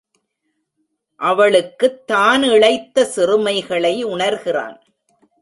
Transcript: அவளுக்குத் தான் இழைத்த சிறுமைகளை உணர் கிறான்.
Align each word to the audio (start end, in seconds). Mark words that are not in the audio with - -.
அவளுக்குத் 1.15 2.07
தான் 2.07 2.43
இழைத்த 2.43 3.07
சிறுமைகளை 3.15 4.03
உணர் 4.03 4.41
கிறான். 4.43 4.83